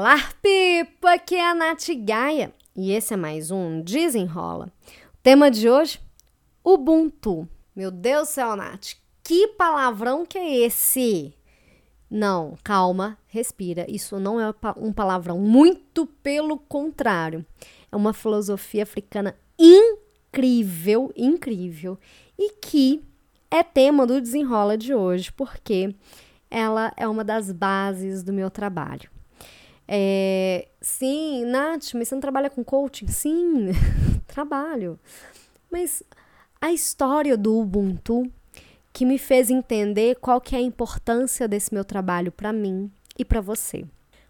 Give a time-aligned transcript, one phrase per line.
[0.00, 1.08] Olá, Pipo!
[1.08, 4.72] Aqui é a Nath Gaia e esse é mais um Desenrola.
[5.12, 5.98] O tema de hoje:
[6.62, 7.48] Ubuntu.
[7.74, 8.92] Meu Deus do céu, Nath,
[9.24, 11.34] que palavrão que é esse?
[12.08, 13.90] Não, calma, respira.
[13.90, 17.44] Isso não é um palavrão, muito pelo contrário.
[17.90, 21.98] É uma filosofia africana incrível, incrível
[22.38, 23.02] e que
[23.50, 25.92] é tema do desenrola de hoje, porque
[26.48, 29.17] ela é uma das bases do meu trabalho.
[29.90, 33.08] É, sim, Nath, mas você não trabalha com coaching?
[33.08, 33.68] Sim,
[34.28, 35.00] trabalho.
[35.70, 36.02] Mas
[36.60, 38.30] a história do Ubuntu
[38.92, 43.24] que me fez entender qual que é a importância desse meu trabalho para mim e
[43.24, 43.84] para você.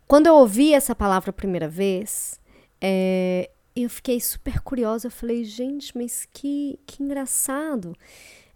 [0.06, 2.40] Quando eu ouvi essa palavra a primeira vez,
[2.80, 5.06] é, eu fiquei super curiosa.
[5.06, 7.96] Eu falei, gente, mas que, que engraçado.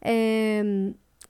[0.01, 0.63] É,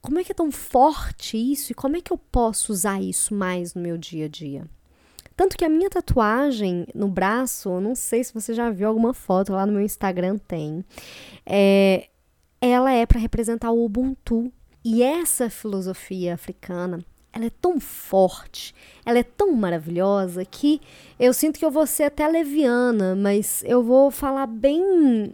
[0.00, 3.34] como é que é tão forte isso e como é que eu posso usar isso
[3.34, 4.66] mais no meu dia a dia?
[5.42, 9.52] Tanto que a minha tatuagem no braço, não sei se você já viu alguma foto
[9.52, 10.84] lá no meu Instagram, tem.
[11.44, 12.06] É,
[12.60, 14.52] ela é para representar o Ubuntu.
[14.84, 18.72] E essa filosofia africana, ela é tão forte,
[19.04, 20.80] ela é tão maravilhosa que
[21.18, 25.32] eu sinto que eu vou ser até leviana, mas eu vou falar bem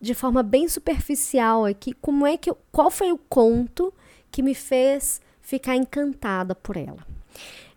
[0.00, 3.94] de forma bem superficial aqui, como é que eu, qual foi o conto
[4.28, 7.06] que me fez ficar encantada por ela.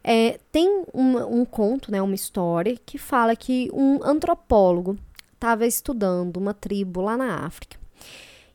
[0.03, 4.97] É, tem um, um conto, né, uma história que fala que um antropólogo
[5.33, 7.77] estava estudando uma tribo lá na África.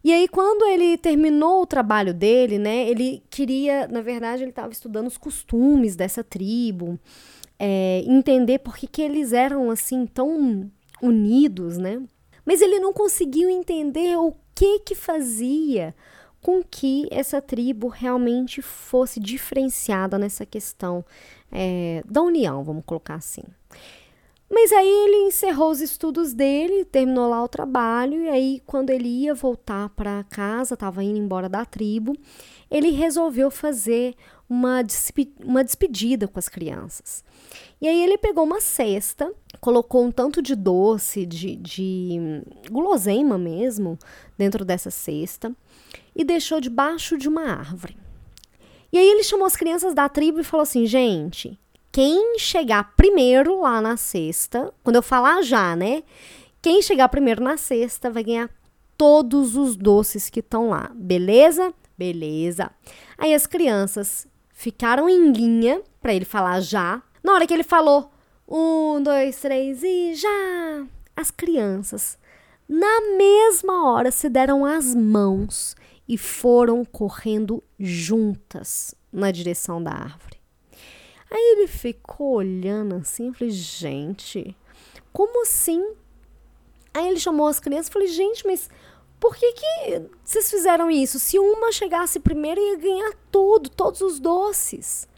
[0.05, 4.72] E aí, quando ele terminou o trabalho dele, né, ele queria, na verdade, ele estava
[4.72, 6.98] estudando os costumes dessa tribo,
[7.58, 10.70] é, entender por que, que eles eram assim tão
[11.02, 12.00] unidos, né?
[12.44, 15.94] Mas ele não conseguiu entender o que que fazia
[16.42, 21.05] com que essa tribo realmente fosse diferenciada nessa questão
[21.50, 23.42] é, da união, vamos colocar assim.
[24.50, 29.08] Mas aí ele encerrou os estudos dele, terminou lá o trabalho, e aí, quando ele
[29.08, 32.17] ia voltar para casa, estava indo embora da tribo,
[32.70, 34.14] ele resolveu fazer
[34.48, 34.83] uma,
[35.45, 37.23] uma despedida com as crianças.
[37.80, 43.98] E aí ele pegou uma cesta, colocou um tanto de doce, de, de guloseima mesmo,
[44.36, 45.55] dentro dessa cesta
[46.17, 47.96] e deixou debaixo de uma árvore.
[48.90, 51.58] E aí ele chamou as crianças da tribo e falou assim: gente,
[51.90, 56.02] quem chegar primeiro lá na cesta, quando eu falar já, né?
[56.60, 58.50] Quem chegar primeiro na cesta vai ganhar
[58.96, 61.72] todos os doces que estão lá, beleza?
[61.96, 62.70] Beleza.
[63.16, 67.02] Aí as crianças ficaram em linha para ele falar já.
[67.22, 68.10] Na hora que ele falou
[68.46, 72.18] um, dois, três e já, as crianças
[72.68, 75.74] na mesma hora se deram as mãos
[76.06, 80.37] e foram correndo juntas na direção da árvore.
[81.30, 84.56] Aí ele ficou olhando assim, eu falei, gente,
[85.12, 85.94] como assim?
[86.94, 88.70] Aí ele chamou as crianças e falei, gente, mas
[89.20, 91.18] por que, que vocês fizeram isso?
[91.18, 95.08] Se uma chegasse primeiro, ia ganhar tudo, todos os doces.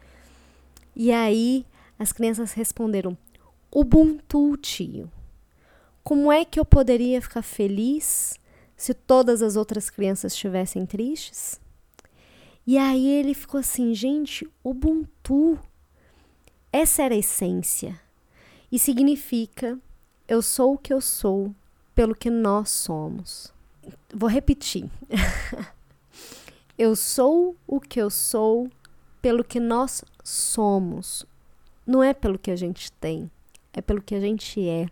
[0.95, 1.65] E aí
[1.99, 3.17] as crianças responderam:
[3.71, 5.11] Ubuntu, tio.
[6.03, 8.39] Como é que eu poderia ficar feliz
[8.75, 11.61] se todas as outras crianças estivessem tristes?
[12.65, 15.59] E aí ele ficou assim, gente, Ubuntu.
[16.71, 17.99] Essa era a essência.
[18.71, 19.77] E significa
[20.27, 21.53] eu sou o que eu sou
[21.93, 23.53] pelo que nós somos.
[24.13, 24.89] Vou repetir.
[26.77, 28.69] eu sou o que eu sou
[29.21, 31.25] pelo que nós somos.
[31.85, 33.29] Não é pelo que a gente tem,
[33.73, 34.87] é pelo que a gente é.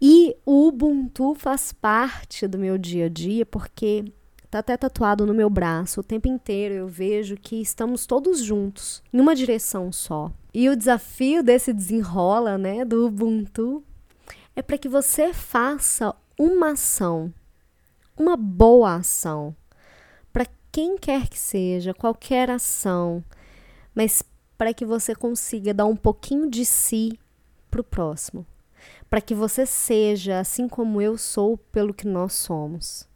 [0.00, 4.04] E o Ubuntu faz parte do meu dia a dia porque
[4.50, 6.00] tá até tatuado no meu braço.
[6.00, 10.30] O tempo inteiro eu vejo que estamos todos juntos, em uma direção só.
[10.52, 13.82] E o desafio desse desenrola, né, do Ubuntu,
[14.56, 17.32] é para que você faça uma ação,
[18.16, 19.54] uma boa ação,
[20.32, 23.22] para quem quer que seja, qualquer ação,
[23.94, 24.22] mas
[24.56, 27.18] para que você consiga dar um pouquinho de si
[27.70, 28.46] para o próximo
[29.08, 33.07] para que você seja assim como eu sou pelo que nós somos.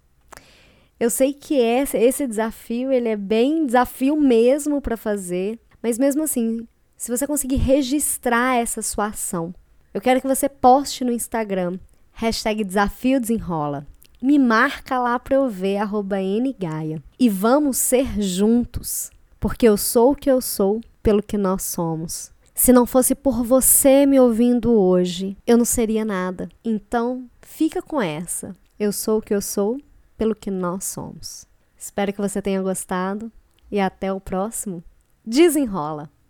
[0.99, 6.23] Eu sei que esse, esse desafio ele é bem desafio mesmo para fazer, mas mesmo
[6.23, 6.67] assim,
[6.97, 9.53] se você conseguir registrar essa sua ação,
[9.93, 11.79] eu quero que você poste no Instagram,
[12.13, 13.87] hashtag desafio desenrola.
[14.23, 17.03] Me marca lá para eu ver, arroba ngaia.
[17.19, 19.11] E vamos ser juntos,
[19.41, 22.31] porque eu sou o que eu sou pelo que nós somos.
[22.55, 26.49] Se não fosse por você me ouvindo hoje, eu não seria nada.
[26.65, 28.55] Então, fica com essa.
[28.79, 29.79] Eu sou o que eu sou
[30.23, 31.49] pelo que nós somos.
[31.77, 33.33] Espero que você tenha gostado
[33.69, 34.81] e até o próximo.
[35.27, 36.13] Desenrola!